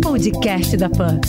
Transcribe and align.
Podcast 0.00 0.76
da 0.76 0.88
Pan. 0.88 1.20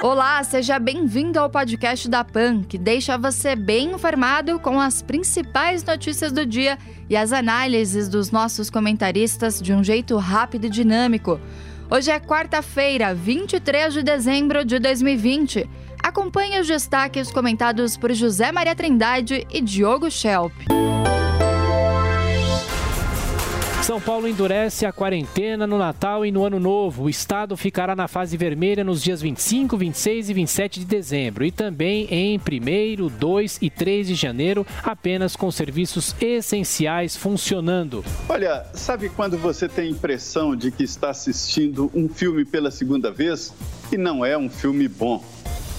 Olá, 0.00 0.44
seja 0.44 0.78
bem-vindo 0.78 1.40
ao 1.40 1.50
podcast 1.50 2.08
da 2.08 2.22
PAN, 2.22 2.62
que 2.62 2.78
deixa 2.78 3.18
você 3.18 3.56
bem 3.56 3.94
informado 3.94 4.60
com 4.60 4.78
as 4.80 5.02
principais 5.02 5.82
notícias 5.82 6.30
do 6.30 6.46
dia 6.46 6.78
e 7.10 7.16
as 7.16 7.32
análises 7.32 8.08
dos 8.08 8.30
nossos 8.30 8.70
comentaristas 8.70 9.60
de 9.60 9.72
um 9.72 9.82
jeito 9.82 10.16
rápido 10.18 10.66
e 10.66 10.70
dinâmico. 10.70 11.40
Hoje 11.90 12.12
é 12.12 12.20
quarta-feira, 12.20 13.12
23 13.12 13.94
de 13.94 14.02
dezembro 14.04 14.64
de 14.64 14.78
2020. 14.78 15.68
Acompanhe 16.00 16.60
os 16.60 16.68
destaques 16.68 17.32
comentados 17.32 17.96
por 17.96 18.12
José 18.12 18.52
Maria 18.52 18.76
Trindade 18.76 19.44
e 19.50 19.60
Diogo 19.60 20.08
Schelp. 20.08 20.52
São 23.88 23.98
Paulo 23.98 24.28
endurece 24.28 24.84
a 24.84 24.92
quarentena 24.92 25.66
no 25.66 25.78
Natal 25.78 26.26
e 26.26 26.30
no 26.30 26.44
Ano 26.44 26.60
Novo. 26.60 27.04
O 27.04 27.08
estado 27.08 27.56
ficará 27.56 27.96
na 27.96 28.06
fase 28.06 28.36
vermelha 28.36 28.84
nos 28.84 29.02
dias 29.02 29.22
25, 29.22 29.78
26 29.78 30.28
e 30.28 30.34
27 30.34 30.80
de 30.80 30.84
dezembro 30.84 31.42
e 31.42 31.50
também 31.50 32.06
em 32.10 32.38
1, 32.38 33.08
2 33.08 33.58
e 33.62 33.70
3 33.70 34.08
de 34.08 34.14
janeiro, 34.14 34.66
apenas 34.82 35.34
com 35.34 35.50
serviços 35.50 36.14
essenciais 36.20 37.16
funcionando. 37.16 38.04
Olha, 38.28 38.66
sabe 38.74 39.08
quando 39.08 39.38
você 39.38 39.66
tem 39.66 39.86
a 39.86 39.90
impressão 39.90 40.54
de 40.54 40.70
que 40.70 40.84
está 40.84 41.08
assistindo 41.08 41.90
um 41.94 42.10
filme 42.10 42.44
pela 42.44 42.70
segunda 42.70 43.10
vez 43.10 43.54
e 43.90 43.96
não 43.96 44.22
é 44.22 44.36
um 44.36 44.50
filme 44.50 44.86
bom? 44.86 45.24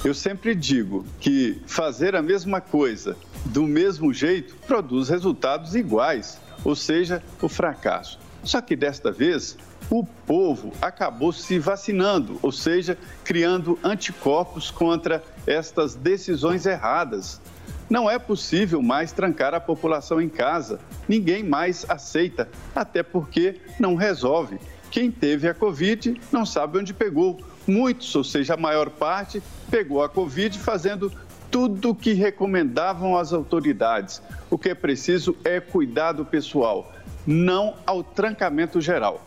Eu 0.03 0.16
sempre 0.16 0.55
digo 0.55 1.05
que 1.19 1.61
fazer 1.67 2.16
a 2.16 2.23
mesma 2.23 2.59
coisa 2.59 3.16
do 3.45 3.63
mesmo 3.63 4.13
jeito 4.13 4.55
produz 4.67 5.09
resultados 5.09 5.75
iguais 5.75 6.39
ou 6.63 6.75
seja, 6.75 7.23
o 7.41 7.49
fracasso. 7.49 8.20
Só 8.43 8.61
que 8.61 8.75
desta 8.75 9.11
vez, 9.11 9.57
o 9.89 10.03
povo 10.03 10.71
acabou 10.81 11.31
se 11.31 11.59
vacinando, 11.59 12.39
ou 12.41 12.52
seja, 12.52 12.97
criando 13.23 13.77
anticorpos 13.83 14.71
contra 14.71 15.23
estas 15.45 15.95
decisões 15.95 16.66
erradas. 16.66 17.41
Não 17.89 18.09
é 18.09 18.19
possível 18.19 18.81
mais 18.81 19.11
trancar 19.11 19.53
a 19.53 19.59
população 19.59 20.22
em 20.22 20.30
casa. 20.30 20.80
Ninguém 21.08 21.44
mais 21.44 21.85
aceita, 21.89 22.47
até 22.75 23.02
porque 23.02 23.59
não 23.80 23.95
resolve. 23.95 24.59
Quem 24.91 25.11
teve 25.11 25.47
a 25.47 25.53
Covid 25.53 26.19
não 26.31 26.45
sabe 26.45 26.80
onde 26.80 26.94
pegou. 26.94 27.39
Muitos, 27.67 28.16
ou 28.16 28.23
seja, 28.23 28.56
a 28.56 28.58
maior 28.58 28.89
parte, 28.89 29.41
pegou 29.69 30.03
a 30.03 30.09
Covid 30.09 30.58
fazendo 30.58 31.11
tudo 31.52 31.92
o 31.92 31.95
que 31.95 32.14
recomendavam 32.14 33.17
as 33.17 33.33
autoridades. 33.33 34.22
O 34.50 34.58
que 34.58 34.69
é 34.69 34.75
preciso 34.75 35.36
é 35.44 35.59
cuidado 35.59 36.25
pessoal, 36.25 36.91
não 37.25 37.75
ao 37.86 38.03
trancamento 38.03 38.80
geral. 38.80 39.22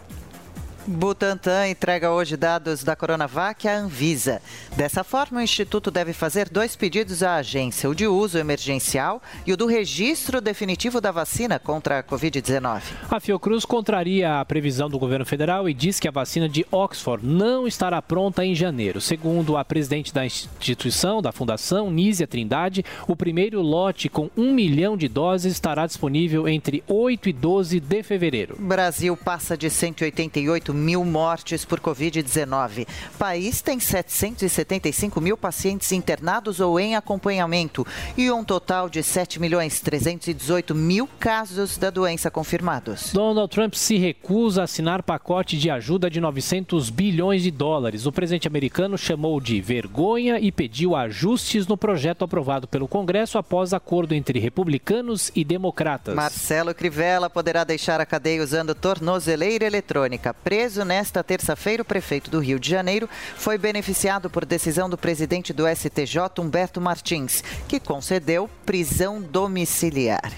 Butantan 0.84 1.68
entrega 1.68 2.10
hoje 2.10 2.36
dados 2.36 2.82
da 2.82 2.96
Coronavac 2.96 3.68
à 3.68 3.78
Anvisa. 3.78 4.42
Dessa 4.76 5.04
forma, 5.04 5.38
o 5.38 5.42
Instituto 5.42 5.92
deve 5.92 6.12
fazer 6.12 6.48
dois 6.48 6.74
pedidos 6.74 7.22
à 7.22 7.36
agência: 7.36 7.88
o 7.88 7.94
de 7.94 8.08
uso 8.08 8.36
emergencial 8.36 9.22
e 9.46 9.52
o 9.52 9.56
do 9.56 9.66
registro 9.66 10.40
definitivo 10.40 11.00
da 11.00 11.12
vacina 11.12 11.60
contra 11.60 12.00
a 12.00 12.02
Covid-19. 12.02 12.82
A 13.08 13.20
Fiocruz 13.20 13.64
contraria 13.64 14.40
a 14.40 14.44
previsão 14.44 14.90
do 14.90 14.98
governo 14.98 15.24
federal 15.24 15.68
e 15.68 15.74
diz 15.74 16.00
que 16.00 16.08
a 16.08 16.12
vacina 16.12 16.48
de 16.48 16.66
Oxford 16.72 17.24
não 17.24 17.64
estará 17.64 18.02
pronta 18.02 18.44
em 18.44 18.52
janeiro. 18.52 19.00
Segundo 19.00 19.56
a 19.56 19.64
presidente 19.64 20.12
da 20.12 20.26
instituição, 20.26 21.22
da 21.22 21.30
Fundação, 21.30 21.92
Nízia 21.92 22.26
Trindade, 22.26 22.84
o 23.06 23.14
primeiro 23.14 23.62
lote 23.62 24.08
com 24.08 24.28
um 24.36 24.52
milhão 24.52 24.96
de 24.96 25.06
doses 25.06 25.52
estará 25.52 25.86
disponível 25.86 26.48
entre 26.48 26.82
8 26.88 27.28
e 27.28 27.32
12 27.32 27.78
de 27.78 28.02
fevereiro. 28.02 28.56
Brasil 28.58 29.16
passa 29.16 29.56
de 29.56 29.70
188 29.70 30.71
mil 30.72 31.04
mortes 31.04 31.64
por 31.64 31.80
Covid-19. 31.80 32.86
O 33.14 33.18
país 33.18 33.60
tem 33.60 33.78
775 33.78 35.20
mil 35.20 35.36
pacientes 35.36 35.92
internados 35.92 36.60
ou 36.60 36.78
em 36.78 36.96
acompanhamento 36.96 37.86
e 38.16 38.30
um 38.30 38.44
total 38.44 38.88
de 38.88 39.02
7 39.02 39.40
milhões 39.40 39.80
318 39.80 40.74
mil 40.74 41.08
casos 41.18 41.76
da 41.76 41.90
doença 41.90 42.30
confirmados. 42.30 43.12
Donald 43.12 43.52
Trump 43.52 43.74
se 43.74 43.96
recusa 43.96 44.62
a 44.62 44.64
assinar 44.64 45.02
pacote 45.02 45.58
de 45.58 45.70
ajuda 45.70 46.08
de 46.08 46.20
900 46.20 46.90
bilhões 46.90 47.42
de 47.42 47.50
dólares. 47.50 48.06
O 48.06 48.12
presidente 48.12 48.48
americano 48.48 48.96
chamou 48.96 49.40
de 49.40 49.60
vergonha 49.60 50.38
e 50.38 50.50
pediu 50.50 50.94
ajustes 50.96 51.66
no 51.66 51.76
projeto 51.76 52.24
aprovado 52.24 52.66
pelo 52.66 52.88
Congresso 52.88 53.38
após 53.38 53.74
acordo 53.74 54.14
entre 54.14 54.38
republicanos 54.38 55.30
e 55.34 55.44
democratas. 55.44 56.14
Marcelo 56.14 56.74
Crivella 56.74 57.28
poderá 57.28 57.64
deixar 57.64 58.00
a 58.00 58.06
cadeia 58.06 58.42
usando 58.42 58.74
tornozeleira 58.74 59.64
eletrônica. 59.64 60.32
Preso 60.32 60.61
nesta 60.84 61.24
terça-feira, 61.24 61.82
o 61.82 61.84
prefeito 61.84 62.30
do 62.30 62.38
Rio 62.38 62.58
de 62.58 62.70
Janeiro 62.70 63.08
foi 63.34 63.58
beneficiado 63.58 64.30
por 64.30 64.44
decisão 64.44 64.88
do 64.88 64.96
presidente 64.96 65.52
do 65.52 65.64
STJ, 65.66 66.38
Humberto 66.38 66.80
Martins, 66.80 67.42
que 67.66 67.80
concedeu 67.80 68.48
prisão 68.64 69.20
domiciliar. 69.20 70.32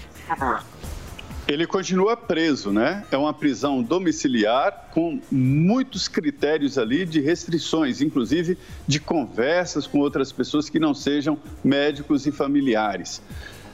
Ele 1.47 1.67
continua 1.67 2.17
preso, 2.17 2.71
né? 2.71 3.05
É 3.11 3.17
uma 3.17 3.35
prisão 3.35 3.83
domiciliar 3.83 4.89
com 4.91 5.21
muitos 5.31 6.07
critérios 6.07 6.79
ali 6.79 7.05
de 7.05 7.21
restrições, 7.21 8.01
inclusive 8.01 8.57
de 8.87 8.99
conversas 8.99 9.85
com 9.85 9.99
outras 9.99 10.31
pessoas 10.31 10.71
que 10.71 10.79
não 10.79 10.95
sejam 10.95 11.37
médicos 11.63 12.25
e 12.25 12.31
familiares. 12.31 13.21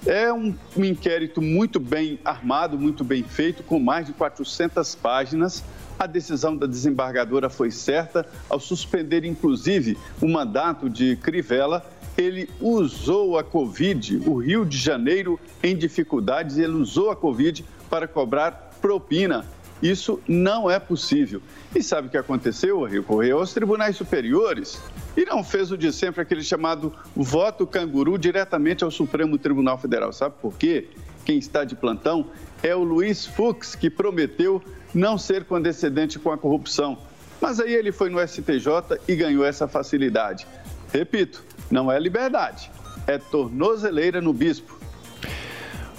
É 0.06 0.34
um 0.34 0.54
inquérito 0.76 1.42
muito 1.42 1.80
bem 1.80 2.20
armado, 2.26 2.78
muito 2.78 3.06
bem 3.06 3.24
feito, 3.24 3.64
com 3.64 3.80
mais 3.80 4.06
de 4.06 4.12
400 4.12 4.96
páginas 4.96 5.64
a 6.02 6.08
decisão 6.08 6.58
da 6.58 6.66
desembargadora 6.66 7.48
foi 7.48 7.70
certa 7.70 8.26
ao 8.50 8.60
suspender, 8.60 9.24
inclusive, 9.24 9.96
o 10.20 10.28
mandato 10.28 10.90
de 10.90 11.16
Crivella. 11.18 11.86
Ele 12.18 12.50
usou 12.60 13.38
a 13.38 13.44
Covid, 13.44 14.24
o 14.26 14.38
Rio 14.38 14.66
de 14.66 14.80
Janeiro 14.80 15.40
em 15.62 15.78
dificuldades, 15.78 16.58
ele 16.58 16.74
usou 16.74 17.12
a 17.12 17.16
Covid 17.16 17.64
para 17.88 18.08
cobrar 18.08 18.72
propina. 18.82 19.46
Isso 19.80 20.20
não 20.28 20.70
é 20.70 20.80
possível. 20.80 21.40
E 21.76 21.84
sabe 21.84 22.08
o 22.08 22.10
que 22.10 22.18
aconteceu? 22.18 22.84
Recorreu 22.84 23.38
aos 23.38 23.54
tribunais 23.54 23.96
superiores 23.96 24.82
e 25.16 25.24
não 25.24 25.44
fez 25.44 25.72
o 25.72 25.78
de 25.78 25.94
sempre, 25.94 26.22
aquele 26.22 26.44
chamado 26.44 26.92
voto 27.16 27.68
canguru, 27.68 28.18
diretamente 28.18 28.84
ao 28.84 28.90
Supremo 28.90 29.38
Tribunal 29.38 29.78
Federal. 29.78 30.12
Sabe 30.12 30.34
por 30.42 30.58
quê? 30.58 30.88
Quem 31.26 31.38
está 31.38 31.64
de 31.64 31.76
plantão 31.76 32.28
é 32.64 32.76
o 32.76 32.84
Luiz 32.84 33.26
Fux, 33.26 33.76
que 33.76 33.90
prometeu 33.90 34.62
não 34.94 35.18
ser 35.18 35.46
condescendente 35.46 36.20
com 36.20 36.32
a 36.32 36.38
corrupção. 36.38 36.98
Mas 37.40 37.60
aí 37.60 37.74
ele 37.74 37.92
foi 37.92 38.10
no 38.10 38.20
STJ 38.26 39.00
e 39.08 39.16
ganhou 39.16 39.46
essa 39.46 39.68
facilidade. 39.68 40.48
Repito, 40.94 41.44
não 41.70 41.92
é 41.92 42.00
liberdade, 42.00 42.70
é 43.08 43.18
tornozeleira 43.18 44.22
no 44.22 44.34
bispo. 44.34 44.81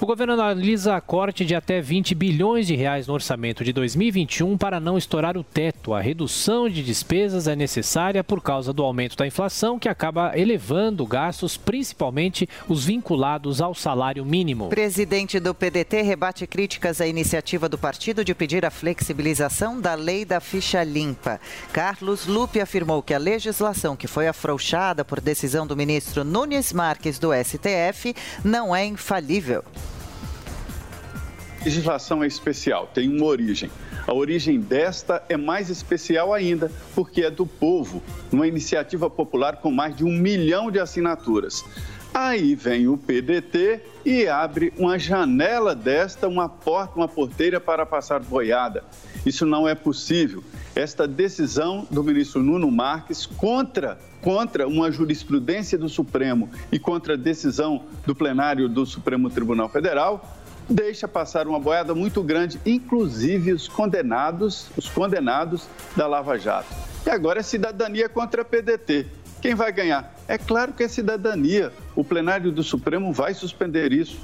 O 0.02 0.06
governo 0.06 0.32
analisa 0.32 0.96
a 0.96 1.00
corte 1.00 1.44
de 1.44 1.54
até 1.54 1.80
20 1.80 2.12
bilhões 2.16 2.66
de 2.66 2.74
reais 2.74 3.06
no 3.06 3.14
orçamento 3.14 3.62
de 3.62 3.72
2021 3.72 4.58
para 4.58 4.80
não 4.80 4.98
estourar 4.98 5.36
o 5.36 5.44
teto. 5.44 5.94
A 5.94 6.00
redução 6.00 6.68
de 6.68 6.82
despesas 6.82 7.46
é 7.46 7.54
necessária 7.54 8.24
por 8.24 8.42
causa 8.42 8.72
do 8.72 8.82
aumento 8.82 9.16
da 9.16 9.28
inflação, 9.28 9.78
que 9.78 9.88
acaba 9.88 10.36
elevando 10.36 11.06
gastos, 11.06 11.56
principalmente 11.56 12.48
os 12.68 12.84
vinculados 12.84 13.60
ao 13.60 13.76
salário 13.76 14.24
mínimo. 14.24 14.70
Presidente 14.70 15.38
do 15.38 15.54
PDT 15.54 16.02
rebate 16.02 16.48
críticas 16.48 17.00
à 17.00 17.06
iniciativa 17.06 17.68
do 17.68 17.78
partido 17.78 18.24
de 18.24 18.34
pedir 18.34 18.66
a 18.66 18.72
flexibilização 18.72 19.80
da 19.80 19.94
lei 19.94 20.24
da 20.24 20.40
ficha 20.40 20.82
limpa. 20.82 21.40
Carlos 21.72 22.26
Lupe 22.26 22.60
afirmou 22.60 23.04
que 23.04 23.14
a 23.14 23.18
legislação 23.18 23.94
que 23.94 24.08
foi 24.08 24.26
afrouxada 24.26 25.04
por 25.04 25.20
decisão 25.20 25.64
do 25.64 25.76
ministro 25.76 26.24
Nunes 26.24 26.72
Marques 26.72 27.20
do 27.20 27.28
STF 27.32 28.12
não 28.44 28.74
é 28.74 28.84
infalível 28.84 29.62
legislação 31.64 32.22
é 32.22 32.26
especial, 32.26 32.90
tem 32.92 33.08
uma 33.08 33.26
origem. 33.26 33.70
A 34.06 34.12
origem 34.12 34.60
desta 34.60 35.22
é 35.28 35.36
mais 35.36 35.70
especial 35.70 36.34
ainda, 36.34 36.70
porque 36.94 37.22
é 37.22 37.30
do 37.30 37.46
povo, 37.46 38.02
uma 38.32 38.46
iniciativa 38.46 39.08
popular 39.08 39.56
com 39.56 39.70
mais 39.70 39.94
de 39.96 40.04
um 40.04 40.12
milhão 40.12 40.70
de 40.70 40.80
assinaturas. 40.80 41.64
Aí 42.12 42.54
vem 42.54 42.88
o 42.88 42.98
PDT 42.98 43.80
e 44.04 44.26
abre 44.26 44.72
uma 44.76 44.98
janela 44.98 45.74
desta, 45.74 46.28
uma 46.28 46.46
porta, 46.46 46.96
uma 46.96 47.08
porteira 47.08 47.58
para 47.58 47.86
passar 47.86 48.20
boiada. 48.20 48.84
Isso 49.24 49.46
não 49.46 49.66
é 49.66 49.74
possível. 49.74 50.44
Esta 50.74 51.08
decisão 51.08 51.86
do 51.90 52.04
ministro 52.04 52.42
Nuno 52.42 52.70
Marques 52.70 53.24
contra, 53.24 53.98
contra 54.20 54.68
uma 54.68 54.90
jurisprudência 54.90 55.78
do 55.78 55.88
Supremo 55.88 56.50
e 56.70 56.78
contra 56.78 57.14
a 57.14 57.16
decisão 57.16 57.84
do 58.04 58.14
plenário 58.14 58.68
do 58.68 58.84
Supremo 58.84 59.30
Tribunal 59.30 59.70
Federal 59.70 60.41
deixa 60.68 61.06
passar 61.06 61.46
uma 61.46 61.58
boiada 61.58 61.94
muito 61.94 62.22
grande, 62.22 62.60
inclusive 62.64 63.52
os 63.52 63.68
condenados, 63.68 64.68
os 64.76 64.88
condenados 64.88 65.66
da 65.96 66.06
Lava 66.06 66.38
Jato. 66.38 66.68
E 67.04 67.10
agora 67.10 67.40
é 67.40 67.42
cidadania 67.42 68.08
contra 68.08 68.42
a 68.42 68.44
PDT. 68.44 69.06
Quem 69.40 69.54
vai 69.54 69.72
ganhar? 69.72 70.14
É 70.28 70.38
claro 70.38 70.72
que 70.72 70.84
é 70.84 70.88
cidadania. 70.88 71.72
O 71.96 72.04
plenário 72.04 72.52
do 72.52 72.62
Supremo 72.62 73.12
vai 73.12 73.34
suspender 73.34 73.92
isso. 73.92 74.18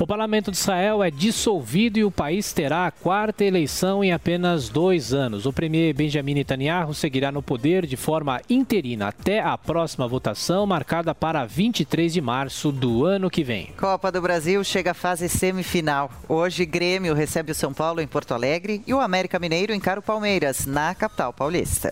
O 0.00 0.06
parlamento 0.06 0.50
de 0.50 0.56
Israel 0.56 1.04
é 1.04 1.10
dissolvido 1.10 1.98
e 1.98 2.04
o 2.04 2.10
país 2.10 2.54
terá 2.54 2.86
a 2.86 2.90
quarta 2.90 3.44
eleição 3.44 4.02
em 4.02 4.14
apenas 4.14 4.70
dois 4.70 5.12
anos. 5.12 5.44
O 5.44 5.52
premier 5.52 5.92
Benjamin 5.92 6.32
Netanyahu 6.32 6.94
seguirá 6.94 7.30
no 7.30 7.42
poder 7.42 7.84
de 7.84 7.98
forma 7.98 8.40
interina 8.48 9.08
até 9.08 9.40
a 9.40 9.58
próxima 9.58 10.08
votação, 10.08 10.64
marcada 10.64 11.14
para 11.14 11.44
23 11.44 12.14
de 12.14 12.20
março 12.22 12.72
do 12.72 13.04
ano 13.04 13.28
que 13.28 13.44
vem. 13.44 13.74
Copa 13.78 14.10
do 14.10 14.22
Brasil 14.22 14.64
chega 14.64 14.92
à 14.92 14.94
fase 14.94 15.28
semifinal. 15.28 16.10
Hoje, 16.26 16.64
Grêmio 16.64 17.12
recebe 17.12 17.52
o 17.52 17.54
São 17.54 17.74
Paulo 17.74 18.00
em 18.00 18.06
Porto 18.06 18.32
Alegre 18.32 18.82
e 18.86 18.94
o 18.94 19.00
América 19.00 19.38
Mineiro 19.38 19.74
encara 19.74 20.00
o 20.00 20.02
Palmeiras, 20.02 20.64
na 20.64 20.94
capital 20.94 21.30
paulista. 21.30 21.90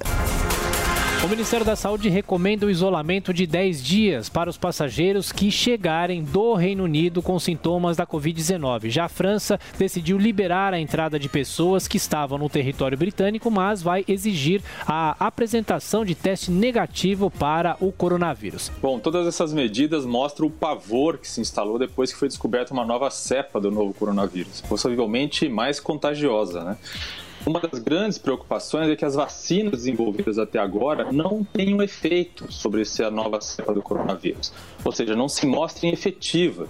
O 1.25 1.26
Ministério 1.26 1.67
da 1.67 1.75
Saúde 1.75 2.09
recomenda 2.09 2.65
o 2.65 2.70
isolamento 2.70 3.35
de 3.35 3.44
10 3.44 3.82
dias 3.82 4.29
para 4.29 4.49
os 4.49 4.56
passageiros 4.56 5.32
que 5.32 5.50
chegarem 5.50 6.23
do 6.23 6.55
Reino 6.55 6.85
Unido 6.85 7.20
com 7.20 7.37
sintomas 7.41 7.97
da 7.97 8.06
Covid-19. 8.06 8.88
Já 8.88 9.06
a 9.06 9.09
França 9.09 9.59
decidiu 9.76 10.17
liberar 10.17 10.73
a 10.73 10.79
entrada 10.79 11.19
de 11.19 11.29
pessoas 11.29 11.88
que 11.88 11.97
estavam 11.97 12.38
no 12.38 12.49
território 12.49 12.97
britânico, 12.97 13.50
mas 13.50 13.82
vai 13.82 14.05
exigir 14.06 14.62
a 14.87 15.17
apresentação 15.19 16.05
de 16.05 16.15
teste 16.15 16.53
negativo 16.53 17.32
para 17.32 17.76
o 17.81 17.91
coronavírus. 17.91 18.71
Bom, 18.81 19.00
todas 19.00 19.26
essas 19.26 19.53
medidas 19.53 20.06
mostram 20.06 20.47
o 20.47 20.50
pavor 20.50 21.19
que 21.19 21.29
se 21.29 21.41
instalou 21.41 21.81
depois 21.81 22.12
que 22.12 22.19
foi 22.19 22.29
descoberta 22.29 22.73
uma 22.73 22.87
nova 22.87 23.11
cepa 23.11 23.61
do 23.61 23.73
novo 23.73 23.93
coronavírus, 23.93 24.61
possivelmente 24.61 25.49
mais 25.49 25.81
contagiosa, 25.81 26.62
né? 26.62 26.76
Uma 27.49 27.61
das 27.61 27.81
grandes 27.81 28.19
preocupações 28.19 28.91
é 28.91 28.95
que 28.95 29.06
as 29.06 29.15
vacinas 29.15 29.73
desenvolvidas 29.73 30.39
até 30.39 30.59
agora 30.59 31.11
não 31.11 31.43
tenham 31.43 31.83
efeito 31.83 32.53
sobre 32.53 32.83
essa 32.83 33.11
nova 33.11 33.41
cepa 33.41 33.73
do 33.73 33.81
coronavírus, 33.81 34.53
ou 34.85 34.93
seja, 34.93 35.17
não 35.17 35.31
se 35.31 35.47
mostrem 35.47 35.91
efetivas. 35.91 36.69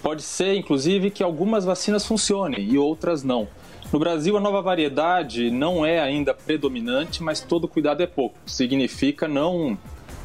Pode 0.00 0.22
ser, 0.22 0.54
inclusive, 0.54 1.10
que 1.10 1.24
algumas 1.24 1.64
vacinas 1.64 2.06
funcionem 2.06 2.62
e 2.70 2.78
outras 2.78 3.24
não. 3.24 3.48
No 3.92 3.98
Brasil, 3.98 4.36
a 4.36 4.40
nova 4.40 4.62
variedade 4.62 5.50
não 5.50 5.84
é 5.84 5.98
ainda 5.98 6.32
predominante, 6.32 7.20
mas 7.20 7.40
todo 7.40 7.66
cuidado 7.66 8.00
é 8.00 8.06
pouco. 8.06 8.38
Significa 8.46 9.26
não 9.26 9.76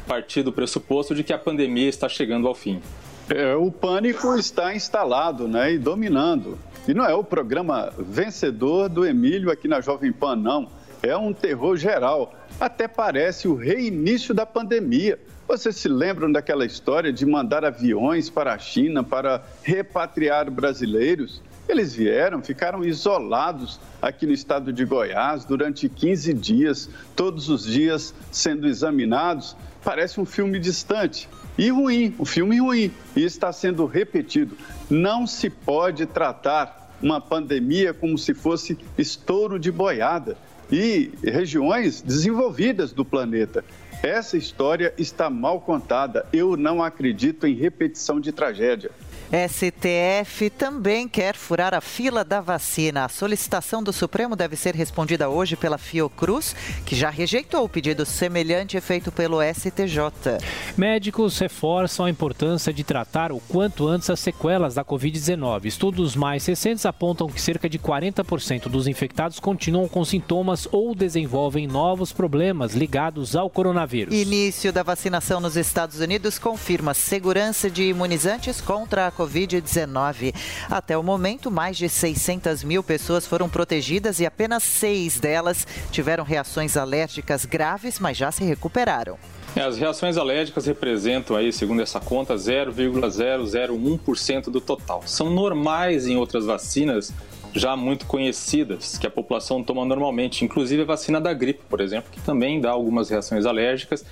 partir 0.06 0.44
do 0.44 0.52
pressuposto 0.52 1.12
de 1.12 1.24
que 1.24 1.32
a 1.32 1.38
pandemia 1.38 1.88
está 1.88 2.08
chegando 2.08 2.46
ao 2.46 2.54
fim. 2.54 2.80
É, 3.28 3.56
o 3.56 3.72
pânico 3.72 4.36
está 4.36 4.76
instalado 4.76 5.48
né, 5.48 5.72
e 5.72 5.78
dominando. 5.78 6.56
E 6.86 6.92
não 6.92 7.04
é 7.04 7.14
o 7.14 7.22
programa 7.22 7.92
vencedor 7.96 8.88
do 8.88 9.06
Emílio 9.06 9.52
aqui 9.52 9.68
na 9.68 9.80
Jovem 9.80 10.10
Pan, 10.10 10.34
não. 10.34 10.68
É 11.00 11.16
um 11.16 11.32
terror 11.32 11.76
geral. 11.76 12.34
Até 12.60 12.88
parece 12.88 13.46
o 13.46 13.54
reinício 13.54 14.34
da 14.34 14.44
pandemia. 14.44 15.16
Vocês 15.46 15.76
se 15.76 15.88
lembram 15.88 16.30
daquela 16.30 16.66
história 16.66 17.12
de 17.12 17.24
mandar 17.24 17.64
aviões 17.64 18.28
para 18.28 18.52
a 18.52 18.58
China 18.58 19.04
para 19.04 19.44
repatriar 19.62 20.50
brasileiros? 20.50 21.40
Eles 21.68 21.94
vieram, 21.94 22.42
ficaram 22.42 22.84
isolados 22.84 23.78
aqui 24.00 24.26
no 24.26 24.32
estado 24.32 24.72
de 24.72 24.84
Goiás 24.84 25.44
durante 25.44 25.88
15 25.88 26.34
dias, 26.34 26.90
todos 27.14 27.48
os 27.48 27.64
dias 27.64 28.12
sendo 28.32 28.66
examinados. 28.66 29.56
Parece 29.84 30.20
um 30.20 30.24
filme 30.24 30.58
distante 30.58 31.28
e 31.58 31.70
ruim, 31.70 32.14
um 32.18 32.24
filme 32.24 32.58
ruim, 32.60 32.90
e 33.14 33.24
está 33.24 33.52
sendo 33.52 33.86
repetido. 33.86 34.56
Não 34.88 35.26
se 35.26 35.50
pode 35.50 36.06
tratar 36.06 36.96
uma 37.02 37.20
pandemia 37.20 37.92
como 37.92 38.16
se 38.16 38.32
fosse 38.32 38.78
estouro 38.96 39.58
de 39.58 39.70
boiada 39.70 40.36
e 40.70 41.10
regiões 41.22 42.00
desenvolvidas 42.00 42.92
do 42.92 43.04
planeta. 43.04 43.64
Essa 44.02 44.36
história 44.36 44.94
está 44.96 45.28
mal 45.28 45.60
contada. 45.60 46.26
Eu 46.32 46.56
não 46.56 46.82
acredito 46.82 47.46
em 47.46 47.54
repetição 47.54 48.18
de 48.18 48.32
tragédia. 48.32 48.90
STF 49.32 50.50
também 50.50 51.08
quer 51.08 51.34
furar 51.34 51.72
a 51.72 51.80
fila 51.80 52.22
da 52.22 52.42
vacina. 52.42 53.06
A 53.06 53.08
solicitação 53.08 53.82
do 53.82 53.90
Supremo 53.90 54.36
deve 54.36 54.56
ser 54.56 54.74
respondida 54.74 55.30
hoje 55.30 55.56
pela 55.56 55.78
Fiocruz, 55.78 56.54
que 56.84 56.94
já 56.94 57.08
rejeitou 57.08 57.64
o 57.64 57.68
pedido 57.68 58.04
semelhante 58.04 58.78
feito 58.78 59.10
pelo 59.10 59.38
STJ. 59.42 60.36
Médicos 60.76 61.38
reforçam 61.38 62.04
a 62.04 62.10
importância 62.10 62.74
de 62.74 62.84
tratar 62.84 63.32
o 63.32 63.40
quanto 63.40 63.88
antes 63.88 64.10
as 64.10 64.20
sequelas 64.20 64.74
da 64.74 64.84
Covid-19. 64.84 65.64
Estudos 65.64 66.14
mais 66.14 66.44
recentes 66.44 66.84
apontam 66.84 67.26
que 67.26 67.40
cerca 67.40 67.70
de 67.70 67.78
40% 67.78 68.68
dos 68.68 68.86
infectados 68.86 69.40
continuam 69.40 69.88
com 69.88 70.04
sintomas 70.04 70.68
ou 70.70 70.94
desenvolvem 70.94 71.66
novos 71.66 72.12
problemas 72.12 72.74
ligados 72.74 73.34
ao 73.34 73.48
coronavírus. 73.48 74.14
Início 74.14 74.70
da 74.70 74.82
vacinação 74.82 75.40
nos 75.40 75.56
Estados 75.56 76.00
Unidos 76.00 76.38
confirma 76.38 76.92
segurança 76.92 77.70
de 77.70 77.84
imunizantes 77.84 78.60
contra 78.60 79.06
a 79.06 79.21
Covid-19. 79.22 80.34
Até 80.68 80.98
o 80.98 81.02
momento, 81.02 81.50
mais 81.50 81.76
de 81.76 81.88
600 81.88 82.62
mil 82.64 82.82
pessoas 82.82 83.26
foram 83.26 83.48
protegidas 83.48 84.20
e 84.20 84.26
apenas 84.26 84.62
seis 84.62 85.18
delas 85.20 85.66
tiveram 85.90 86.24
reações 86.24 86.76
alérgicas 86.76 87.44
graves, 87.44 87.98
mas 87.98 88.16
já 88.16 88.32
se 88.32 88.44
recuperaram. 88.44 89.18
É, 89.54 89.60
as 89.60 89.76
reações 89.76 90.16
alérgicas 90.16 90.64
representam 90.66 91.36
aí, 91.36 91.52
segundo 91.52 91.82
essa 91.82 92.00
conta, 92.00 92.34
0,001% 92.34 94.50
do 94.50 94.60
total. 94.60 95.02
São 95.06 95.30
normais 95.30 96.06
em 96.06 96.16
outras 96.16 96.46
vacinas 96.46 97.12
já 97.54 97.76
muito 97.76 98.06
conhecidas 98.06 98.96
que 98.96 99.06
a 99.06 99.10
população 99.10 99.62
toma 99.62 99.84
normalmente, 99.84 100.42
inclusive 100.42 100.80
a 100.82 100.86
vacina 100.86 101.20
da 101.20 101.34
gripe, 101.34 101.60
por 101.68 101.82
exemplo, 101.82 102.10
que 102.10 102.18
também 102.20 102.62
dá 102.62 102.70
algumas 102.70 103.10
reações 103.10 103.44
alérgicas 103.44 104.02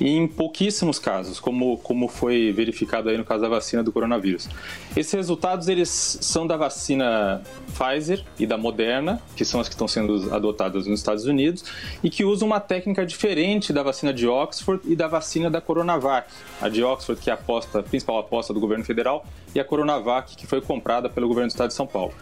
e 0.00 0.08
em 0.08 0.26
pouquíssimos 0.26 0.98
casos, 0.98 1.40
como, 1.40 1.78
como 1.78 2.08
foi 2.08 2.52
verificado 2.52 3.08
aí 3.08 3.16
no 3.16 3.24
caso 3.24 3.42
da 3.42 3.48
vacina 3.48 3.82
do 3.82 3.92
coronavírus. 3.92 4.48
Esses 4.96 5.12
resultados 5.12 5.68
eles 5.68 5.88
são 5.88 6.46
da 6.46 6.56
vacina 6.56 7.42
Pfizer 7.76 8.24
e 8.38 8.46
da 8.46 8.56
Moderna, 8.56 9.20
que 9.36 9.44
são 9.44 9.60
as 9.60 9.68
que 9.68 9.74
estão 9.74 9.88
sendo 9.88 10.32
adotadas 10.34 10.86
nos 10.86 11.00
Estados 11.00 11.24
Unidos, 11.24 11.64
e 12.02 12.10
que 12.10 12.24
usam 12.24 12.46
uma 12.46 12.60
técnica 12.60 13.04
diferente 13.04 13.72
da 13.72 13.82
vacina 13.82 14.12
de 14.12 14.26
Oxford 14.26 14.82
e 14.84 14.94
da 14.94 15.08
vacina 15.08 15.50
da 15.50 15.60
Coronavac. 15.60 16.30
A 16.60 16.68
de 16.68 16.82
Oxford, 16.82 17.20
que 17.20 17.30
é 17.30 17.32
a, 17.32 17.36
aposta, 17.36 17.80
a 17.80 17.82
principal 17.82 18.18
aposta 18.18 18.54
do 18.54 18.60
governo 18.60 18.84
federal, 18.84 19.24
e 19.54 19.60
a 19.60 19.64
Coronavac, 19.64 20.36
que 20.36 20.46
foi 20.46 20.60
comprada 20.60 21.08
pelo 21.08 21.26
governo 21.26 21.48
do 21.48 21.52
estado 21.52 21.68
de 21.68 21.74
São 21.74 21.86
Paulo. 21.86 22.12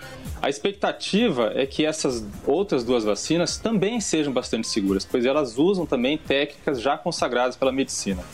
A 0.41 0.49
expectativa 0.49 1.53
é 1.55 1.67
que 1.67 1.85
essas 1.85 2.25
outras 2.47 2.85
duas 2.85 3.05
vacinas 3.05 3.57
também 3.57 4.01
sejam 4.01 4.33
bastante 4.33 4.69
seguras, 4.69 5.05
pois 5.05 5.25
elas 5.25 5.59
usam 5.59 5.87
também 5.87 6.17
técnicas 6.17 6.81
já 6.81 6.97
consagradas 6.97 7.46
pela 7.55 7.71
medicina. 7.71 8.25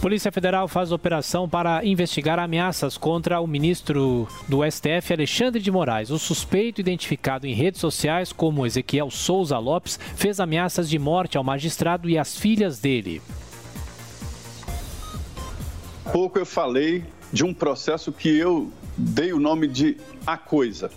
Polícia 0.00 0.30
Federal 0.30 0.68
faz 0.68 0.92
operação 0.92 1.48
para 1.48 1.84
investigar 1.84 2.38
ameaças 2.38 2.98
contra 2.98 3.40
o 3.40 3.46
ministro 3.46 4.28
do 4.46 4.60
STF, 4.70 5.14
Alexandre 5.14 5.62
de 5.62 5.70
Moraes. 5.70 6.10
O 6.10 6.18
suspeito, 6.18 6.80
identificado 6.80 7.46
em 7.46 7.54
redes 7.54 7.80
sociais 7.80 8.30
como 8.30 8.66
Ezequiel 8.66 9.10
Souza 9.10 9.58
Lopes, 9.58 9.98
fez 10.14 10.40
ameaças 10.40 10.90
de 10.90 10.98
morte 10.98 11.38
ao 11.38 11.44
magistrado 11.44 12.08
e 12.10 12.18
às 12.18 12.36
filhas 12.36 12.78
dele. 12.78 13.22
Pouco 16.12 16.38
eu 16.38 16.46
falei 16.46 17.04
de 17.32 17.42
um 17.42 17.54
processo 17.54 18.12
que 18.12 18.28
eu 18.28 18.70
dei 18.96 19.32
o 19.32 19.40
nome 19.40 19.66
de 19.66 19.96
A 20.26 20.36
Coisa. 20.36 20.90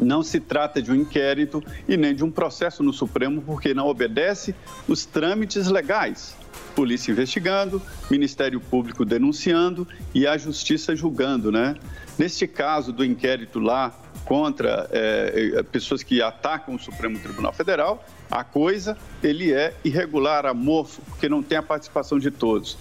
Não 0.00 0.22
se 0.22 0.40
trata 0.40 0.82
de 0.82 0.90
um 0.90 0.96
inquérito 0.96 1.62
e 1.88 1.96
nem 1.96 2.14
de 2.14 2.24
um 2.24 2.30
processo 2.30 2.82
no 2.82 2.92
Supremo, 2.92 3.40
porque 3.40 3.72
não 3.72 3.86
obedece 3.86 4.54
os 4.88 5.06
trâmites 5.06 5.68
legais 5.68 6.36
polícia 6.76 7.10
investigando, 7.10 7.80
Ministério 8.10 8.60
Público 8.60 9.02
denunciando 9.02 9.88
e 10.14 10.26
a 10.26 10.36
Justiça 10.36 10.94
julgando, 10.94 11.50
né? 11.50 11.74
Neste 12.18 12.46
caso 12.46 12.92
do 12.92 13.02
inquérito 13.02 13.58
lá 13.58 13.98
contra 14.26 14.86
é, 14.92 15.62
pessoas 15.62 16.02
que 16.02 16.20
atacam 16.20 16.74
o 16.74 16.78
Supremo 16.78 17.18
Tribunal 17.18 17.52
Federal, 17.52 18.04
a 18.30 18.44
coisa 18.44 18.96
ele 19.22 19.52
é 19.52 19.72
irregular, 19.82 20.44
amorfo, 20.44 21.00
porque 21.08 21.28
não 21.28 21.42
tem 21.42 21.56
a 21.56 21.62
participação 21.62 22.18
de 22.18 22.30
todos. 22.30 22.76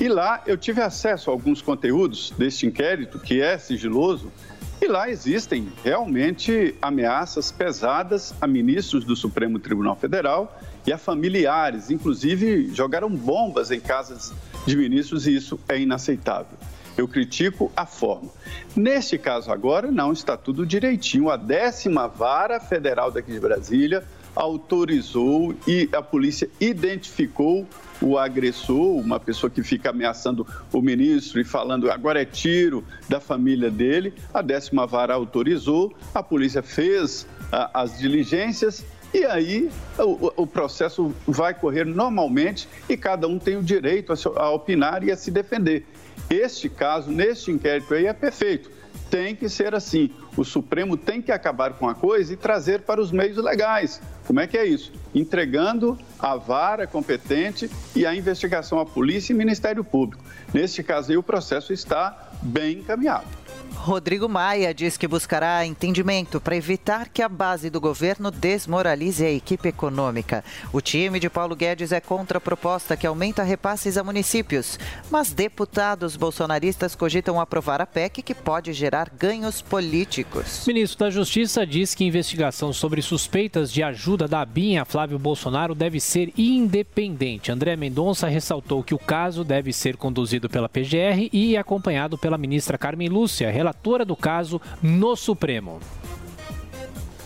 E 0.00 0.08
lá 0.08 0.42
eu 0.44 0.56
tive 0.56 0.80
acesso 0.80 1.30
a 1.30 1.32
alguns 1.32 1.62
conteúdos 1.62 2.32
deste 2.36 2.66
inquérito, 2.66 3.20
que 3.20 3.40
é 3.40 3.56
sigiloso, 3.56 4.32
e 4.80 4.86
lá 4.86 5.10
existem 5.10 5.68
realmente 5.84 6.74
ameaças 6.80 7.50
pesadas 7.50 8.32
a 8.40 8.46
ministros 8.46 9.04
do 9.04 9.16
Supremo 9.16 9.58
Tribunal 9.58 9.96
Federal 9.96 10.56
e 10.88 10.92
a 10.92 10.96
familiares, 10.96 11.90
inclusive 11.90 12.70
jogaram 12.74 13.10
bombas 13.10 13.70
em 13.70 13.78
casas 13.78 14.32
de 14.66 14.74
ministros 14.74 15.26
e 15.26 15.36
isso 15.36 15.60
é 15.68 15.78
inaceitável. 15.78 16.56
Eu 16.96 17.06
critico 17.06 17.70
a 17.76 17.84
forma. 17.84 18.30
Neste 18.74 19.18
caso 19.18 19.52
agora, 19.52 19.90
não 19.90 20.14
está 20.14 20.34
tudo 20.34 20.64
direitinho. 20.64 21.28
A 21.28 21.36
décima 21.36 22.08
vara 22.08 22.58
federal 22.58 23.10
daqui 23.10 23.32
de 23.32 23.38
Brasília 23.38 24.02
autorizou 24.34 25.54
e 25.66 25.90
a 25.92 26.00
polícia 26.00 26.48
identificou 26.58 27.66
o 28.00 28.16
agressor, 28.16 28.96
uma 28.96 29.20
pessoa 29.20 29.50
que 29.50 29.62
fica 29.62 29.90
ameaçando 29.90 30.46
o 30.72 30.80
ministro 30.80 31.38
e 31.38 31.44
falando 31.44 31.90
agora 31.90 32.22
é 32.22 32.24
tiro 32.24 32.82
da 33.10 33.20
família 33.20 33.70
dele. 33.70 34.14
A 34.32 34.40
décima 34.40 34.86
vara 34.86 35.12
autorizou, 35.12 35.94
a 36.14 36.22
polícia 36.22 36.62
fez 36.62 37.26
a, 37.52 37.82
as 37.82 37.98
diligências 37.98 38.82
e 39.12 39.24
aí 39.24 39.70
o, 39.98 40.42
o, 40.42 40.46
processo 40.46 41.14
vai 41.26 41.54
correr 41.54 41.84
normalmente 41.84 42.68
e 42.88 42.96
cada 42.96 43.26
um 43.26 43.38
tem 43.38 43.56
o 43.56 43.62
direito 43.62 44.12
a, 44.12 44.40
a 44.40 44.50
opinar 44.50 45.02
e 45.02 45.10
a 45.10 45.16
se 45.16 45.30
defender. 45.30 45.86
Este 46.28 46.68
caso, 46.68 47.10
neste 47.10 47.50
inquérito 47.50 47.94
aí, 47.94 48.06
é 48.06 48.12
perfeito. 48.12 48.70
tem 49.10 49.34
que 49.34 49.48
ser 49.48 49.74
assim. 49.74 50.10
O 50.36 50.44
Supremo 50.44 50.96
tem 50.96 51.22
que 51.22 51.32
acabar 51.32 51.72
com 51.72 51.88
a 51.88 51.94
coisa 51.94 52.34
e 52.34 52.36
trazer 52.36 52.82
para 52.82 53.00
os 53.00 53.10
meios 53.10 53.38
legais. 53.38 54.00
Como 54.26 54.40
é 54.40 54.46
que 54.46 54.58
é 54.58 54.66
isso? 54.66 54.92
Entregando 55.14 55.98
a 56.18 56.36
vara 56.36 56.86
competente 56.86 57.70
e 57.96 58.04
a 58.04 58.14
investigação 58.14 58.78
à 58.78 58.84
polícia 58.84 59.32
e 59.32 59.36
Ministério 59.36 59.82
Público. 59.82 60.22
Neste 60.52 60.82
caso 60.82 61.10
aí, 61.10 61.16
o 61.16 61.22
processo 61.22 61.72
está 61.72 62.30
bem 62.42 62.80
encaminhado. 62.80 63.37
Rodrigo 63.74 64.28
Maia 64.28 64.74
diz 64.74 64.96
que 64.96 65.08
buscará 65.08 65.64
entendimento 65.64 66.40
para 66.40 66.56
evitar 66.56 67.08
que 67.08 67.22
a 67.22 67.28
base 67.28 67.70
do 67.70 67.80
governo 67.80 68.30
desmoralize 68.30 69.24
a 69.24 69.30
equipe 69.30 69.68
econômica. 69.68 70.44
O 70.72 70.80
time 70.80 71.18
de 71.18 71.30
Paulo 71.30 71.56
Guedes 71.56 71.92
é 71.92 72.00
contra 72.00 72.38
a 72.38 72.40
proposta 72.40 72.96
que 72.96 73.06
aumenta 73.06 73.42
repasses 73.42 73.96
a 73.96 74.04
municípios, 74.04 74.78
mas 75.10 75.32
deputados 75.32 76.16
bolsonaristas 76.16 76.94
cogitam 76.94 77.40
aprovar 77.40 77.80
a 77.80 77.86
PEC 77.86 78.22
que 78.22 78.34
pode 78.34 78.72
gerar 78.72 79.10
ganhos 79.10 79.62
políticos. 79.62 80.64
O 80.64 80.68
ministro 80.68 80.98
da 81.00 81.10
Justiça 81.10 81.66
diz 81.66 81.94
que 81.94 82.04
investigação 82.04 82.72
sobre 82.72 83.00
suspeitas 83.02 83.72
de 83.72 83.82
ajuda 83.82 84.28
da 84.28 84.44
BIM 84.44 84.78
a 84.78 84.84
Flávio 84.84 85.18
Bolsonaro 85.18 85.74
deve 85.74 86.00
ser 86.00 86.32
independente. 86.36 87.50
André 87.50 87.76
Mendonça 87.76 88.28
ressaltou 88.28 88.82
que 88.82 88.94
o 88.94 88.98
caso 88.98 89.44
deve 89.44 89.72
ser 89.72 89.96
conduzido 89.96 90.48
pela 90.48 90.68
PGR 90.68 91.28
e 91.32 91.56
acompanhado 91.56 92.18
pela 92.18 92.38
ministra 92.38 92.78
Carmen 92.78 93.08
Lúcia, 93.08 93.50
relatora 93.58 94.04
do 94.04 94.14
caso 94.14 94.60
no 94.80 95.16
Supremo. 95.16 95.80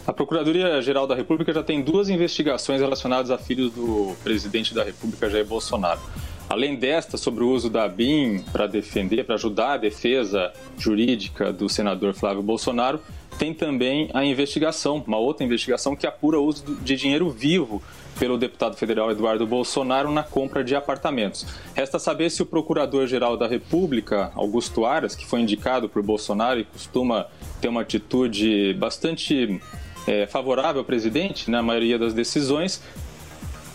A 0.07 0.12
Procuradoria-Geral 0.12 1.07
da 1.07 1.15
República 1.15 1.53
já 1.53 1.62
tem 1.62 1.83
duas 1.83 2.09
investigações 2.09 2.81
relacionadas 2.81 3.31
a 3.31 3.37
filhos 3.37 3.71
do 3.73 4.17
presidente 4.25 4.75
da 4.75 4.83
República, 4.83 5.29
Jair 5.29 5.47
Bolsonaro. 5.47 6.01
Além 6.49 6.75
desta, 6.75 7.17
sobre 7.17 7.45
o 7.45 7.51
uso 7.51 7.71
da 7.71 7.87
BIM 7.87 8.41
para 8.51 8.67
defender, 8.67 9.25
para 9.25 9.37
ajudar 9.37 9.75
a 9.75 9.77
defesa 9.77 10.53
jurídica 10.77 11.53
do 11.53 11.69
senador 11.69 12.15
Flávio 12.15 12.43
Bolsonaro, 12.43 13.01
tem 13.39 13.55
também 13.55 14.11
a 14.12 14.25
investigação, 14.25 15.03
uma 15.07 15.19
outra 15.19 15.45
investigação 15.45 15.95
que 15.95 16.07
apura 16.07 16.39
o 16.39 16.45
uso 16.45 16.77
de 16.83 16.97
dinheiro 16.97 17.31
vivo 17.31 17.83
pelo 18.19 18.38
deputado 18.38 18.76
federal 18.76 19.11
Eduardo 19.11 19.47
Bolsonaro 19.47 20.11
na 20.11 20.23
compra 20.23 20.62
de 20.62 20.75
apartamentos. 20.75 21.47
Resta 21.75 21.99
saber 21.99 22.31
se 22.31 22.42
o 22.42 22.47
Procurador-Geral 22.47 23.37
da 23.37 23.47
República, 23.47 24.31
Augusto 24.35 24.85
Aras, 24.85 25.14
que 25.14 25.26
foi 25.26 25.40
indicado 25.40 25.88
por 25.88 26.02
Bolsonaro 26.02 26.61
e 26.61 26.64
costuma 26.64 27.26
ter 27.61 27.69
uma 27.69 27.83
atitude 27.83 28.75
bastante 28.75 29.61
é, 30.07 30.26
favorável 30.26 30.81
ao 30.81 30.85
presidente 30.85 31.50
na 31.50 31.62
maioria 31.62 31.99
das 31.99 32.14
decisões, 32.14 32.83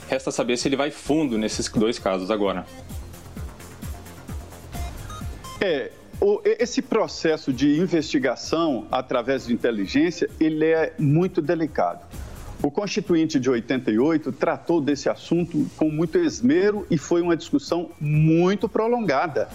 resta 0.09 0.31
saber 0.31 0.57
se 0.57 0.67
ele 0.67 0.75
vai 0.75 0.91
fundo 0.91 1.37
nesses 1.37 1.67
dois 1.69 1.99
casos 1.99 2.31
agora. 2.31 2.65
É, 5.59 5.91
esse 6.59 6.81
processo 6.81 7.53
de 7.53 7.77
investigação 7.77 8.87
através 8.91 9.45
de 9.45 9.53
inteligência, 9.53 10.29
ele 10.39 10.65
é 10.65 10.93
muito 10.97 11.41
delicado. 11.41 12.05
O 12.61 12.71
Constituinte 12.71 13.39
de 13.39 13.49
88 13.49 14.31
tratou 14.31 14.81
desse 14.81 15.07
assunto 15.07 15.67
com 15.77 15.89
muito 15.91 16.17
esmero 16.17 16.87
e 16.89 16.97
foi 16.97 17.21
uma 17.21 17.37
discussão 17.37 17.91
muito 18.01 18.67
prolongada. 18.67 19.47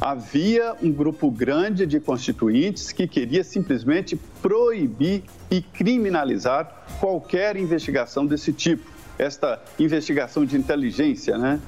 Havia 0.00 0.74
um 0.82 0.90
grupo 0.90 1.30
grande 1.30 1.86
de 1.86 2.00
constituintes 2.00 2.92
que 2.92 3.06
queria 3.06 3.44
simplesmente 3.44 4.16
proibir 4.40 5.24
e 5.50 5.60
criminalizar 5.60 6.86
qualquer 6.98 7.56
investigação 7.56 8.26
desse 8.26 8.52
tipo, 8.52 8.90
esta 9.18 9.62
investigação 9.78 10.44
de 10.44 10.56
inteligência, 10.56 11.36
né? 11.36 11.60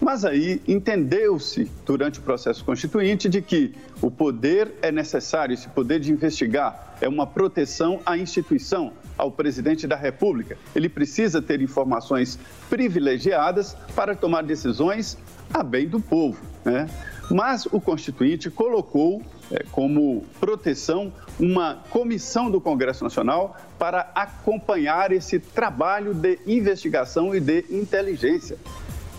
Mas 0.00 0.24
aí 0.24 0.62
entendeu-se 0.66 1.70
durante 1.84 2.18
o 2.18 2.22
processo 2.22 2.64
constituinte 2.64 3.28
de 3.28 3.42
que 3.42 3.74
o 4.00 4.10
poder 4.10 4.72
é 4.80 4.90
necessário, 4.90 5.52
esse 5.52 5.68
poder 5.68 6.00
de 6.00 6.10
investigar 6.10 6.96
é 7.00 7.08
uma 7.08 7.26
proteção 7.26 8.00
à 8.06 8.16
instituição, 8.16 8.92
ao 9.20 9.30
presidente 9.30 9.86
da 9.86 9.96
República. 9.96 10.56
Ele 10.74 10.88
precisa 10.88 11.42
ter 11.42 11.60
informações 11.60 12.38
privilegiadas 12.70 13.76
para 13.94 14.16
tomar 14.16 14.42
decisões 14.42 15.18
a 15.52 15.62
bem 15.62 15.86
do 15.86 16.00
povo. 16.00 16.40
Né? 16.64 16.88
Mas 17.30 17.66
o 17.66 17.80
Constituinte 17.80 18.50
colocou 18.50 19.22
é, 19.52 19.62
como 19.70 20.24
proteção 20.40 21.12
uma 21.38 21.82
comissão 21.90 22.50
do 22.50 22.60
Congresso 22.60 23.04
Nacional 23.04 23.56
para 23.78 24.10
acompanhar 24.14 25.12
esse 25.12 25.38
trabalho 25.38 26.14
de 26.14 26.38
investigação 26.46 27.34
e 27.34 27.40
de 27.40 27.66
inteligência. 27.70 28.56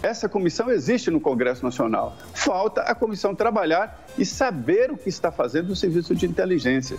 Essa 0.02 0.28
comissão 0.28 0.72
existe 0.72 1.12
no 1.12 1.22
Congresso 1.22 1.64
Nacional. 1.64 2.18
Falta 2.34 2.82
a 2.82 2.96
comissão 2.96 3.36
trabalhar 3.36 4.04
e 4.18 4.26
saber 4.26 4.90
o 4.90 4.98
que 4.98 5.10
está 5.10 5.32
fazendo 5.32 5.72
o 5.72 5.76
serviço 5.76 6.16
de 6.16 6.26
inteligência. 6.26 6.98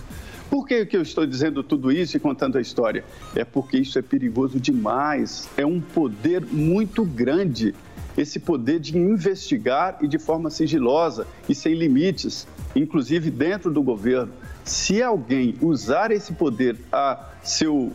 Por 0.49 0.65
que, 0.65 0.85
que 0.85 0.95
eu 0.95 1.01
estou 1.01 1.25
dizendo 1.25 1.61
tudo 1.63 1.91
isso 1.91 2.15
e 2.15 2.19
contando 2.19 2.57
a 2.57 2.61
história? 2.61 3.03
É 3.35 3.43
porque 3.43 3.77
isso 3.77 3.99
é 3.99 4.01
perigoso 4.01 4.57
demais. 4.57 5.49
É 5.57 5.65
um 5.65 5.81
poder 5.81 6.45
muito 6.45 7.03
grande. 7.03 7.75
Esse 8.17 8.39
poder 8.39 8.79
de 8.79 8.97
investigar 8.97 9.97
e 10.01 10.07
de 10.07 10.19
forma 10.19 10.49
sigilosa 10.49 11.27
e 11.49 11.55
sem 11.55 11.73
limites, 11.73 12.47
inclusive 12.73 13.29
dentro 13.29 13.69
do 13.69 13.81
governo. 13.81 14.31
Se 14.63 15.03
alguém 15.03 15.55
usar 15.59 16.11
esse 16.11 16.31
poder 16.31 16.77
a 16.91 17.31
seu, 17.43 17.91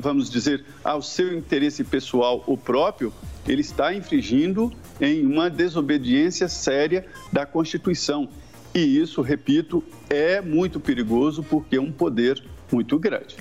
vamos 0.00 0.28
dizer, 0.28 0.64
ao 0.82 1.00
seu 1.00 1.32
interesse 1.32 1.82
pessoal 1.82 2.42
ou 2.46 2.58
próprio, 2.58 3.12
ele 3.46 3.60
está 3.60 3.94
infringindo 3.94 4.72
em 5.00 5.26
uma 5.26 5.50
desobediência 5.50 6.48
séria 6.48 7.06
da 7.32 7.44
Constituição. 7.44 8.28
E 8.74 8.80
isso, 8.80 9.22
repito, 9.22 9.84
é 10.10 10.40
muito 10.40 10.80
perigoso 10.80 11.42
porque 11.42 11.76
é 11.76 11.80
um 11.80 11.92
poder 11.92 12.42
muito 12.72 12.98
grande. 12.98 13.36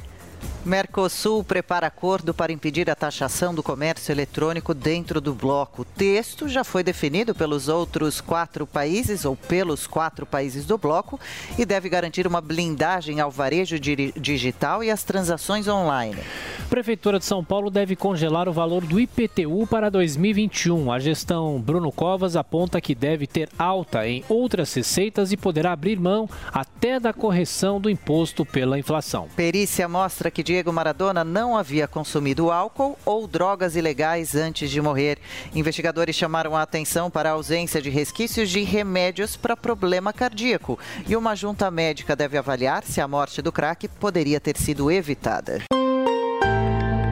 Mercosul 0.65 1.43
prepara 1.43 1.87
acordo 1.87 2.33
para 2.33 2.53
impedir 2.53 2.89
a 2.89 2.95
taxação 2.95 3.53
do 3.53 3.61
comércio 3.61 4.13
eletrônico 4.13 4.73
dentro 4.73 5.19
do 5.19 5.33
bloco. 5.33 5.81
O 5.81 5.85
texto 5.85 6.47
já 6.47 6.63
foi 6.63 6.83
definido 6.83 7.35
pelos 7.35 7.67
outros 7.67 8.21
quatro 8.21 8.65
países 8.65 9.25
ou 9.25 9.35
pelos 9.35 9.85
quatro 9.85 10.25
países 10.25 10.65
do 10.65 10.77
bloco 10.77 11.19
e 11.59 11.65
deve 11.65 11.89
garantir 11.89 12.25
uma 12.25 12.39
blindagem 12.39 13.19
ao 13.19 13.29
varejo 13.29 13.77
digital 13.77 14.81
e 14.81 14.89
às 14.89 15.03
transações 15.03 15.67
online. 15.67 16.21
Prefeitura 16.69 17.19
de 17.19 17.25
São 17.25 17.43
Paulo 17.43 17.69
deve 17.69 17.95
congelar 17.95 18.47
o 18.47 18.53
valor 18.53 18.85
do 18.85 18.99
IPTU 18.99 19.67
para 19.67 19.91
2021. 19.91 20.93
A 20.93 20.97
gestão 20.97 21.59
Bruno 21.59 21.91
Covas 21.91 22.37
aponta 22.37 22.79
que 22.79 22.95
deve 22.95 23.27
ter 23.27 23.49
alta 23.59 24.07
em 24.07 24.23
outras 24.29 24.73
receitas 24.73 25.33
e 25.33 25.37
poderá 25.37 25.73
abrir 25.73 25.99
mão 25.99 26.27
até 26.53 27.01
da 27.01 27.11
correção 27.11 27.81
do 27.81 27.89
imposto 27.89 28.45
pela 28.45 28.79
inflação. 28.79 29.27
Perícia 29.35 29.89
mostra 29.89 30.31
que 30.31 30.41
Diego 30.53 30.71
Maradona 30.71 31.23
não 31.23 31.57
havia 31.57 31.87
consumido 31.87 32.51
álcool 32.51 32.95
ou 33.03 33.25
drogas 33.25 33.75
ilegais 33.75 34.35
antes 34.35 34.69
de 34.69 34.79
morrer. 34.79 35.17
Investigadores 35.55 36.15
chamaram 36.15 36.55
a 36.55 36.61
atenção 36.61 37.09
para 37.09 37.29
a 37.29 37.31
ausência 37.31 37.81
de 37.81 37.89
resquícios 37.89 38.51
de 38.51 38.61
remédios 38.61 39.35
para 39.35 39.57
problema 39.57 40.13
cardíaco 40.13 40.77
e 41.07 41.15
uma 41.15 41.35
junta 41.35 41.71
médica 41.71 42.15
deve 42.15 42.37
avaliar 42.37 42.83
se 42.83 43.01
a 43.01 43.07
morte 43.07 43.41
do 43.41 43.51
craque 43.51 43.87
poderia 43.87 44.39
ter 44.39 44.55
sido 44.55 44.91
evitada. 44.91 45.63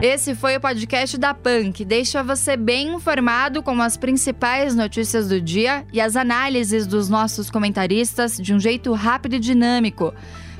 Esse 0.00 0.36
foi 0.36 0.56
o 0.56 0.60
podcast 0.60 1.18
da 1.18 1.34
PAN, 1.34 1.72
que 1.72 1.84
deixa 1.84 2.22
você 2.22 2.56
bem 2.56 2.94
informado 2.94 3.60
com 3.60 3.82
as 3.82 3.96
principais 3.96 4.76
notícias 4.76 5.28
do 5.28 5.40
dia 5.40 5.84
e 5.92 6.00
as 6.00 6.14
análises 6.14 6.86
dos 6.86 7.08
nossos 7.08 7.50
comentaristas 7.50 8.36
de 8.36 8.54
um 8.54 8.60
jeito 8.60 8.92
rápido 8.92 9.34
e 9.34 9.40
dinâmico. 9.40 10.14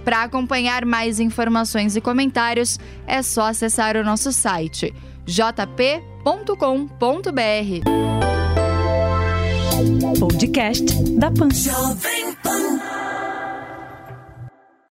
Para 0.05 0.23
acompanhar 0.23 0.85
mais 0.85 1.21
informações 1.21 1.97
e 1.97 2.01
comentários, 2.01 2.79
é 3.07 3.23
só 3.23 3.49
acessar 3.49 3.97
o 3.97 4.05
nosso 4.05 4.33
site 4.33 4.93
jp.com.br. 5.25 6.23
Podcast 10.19 10.93
da 11.17 11.31
Pan. 11.31 11.49